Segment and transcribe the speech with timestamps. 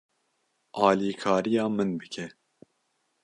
[0.87, 2.25] Alîkariya min bike.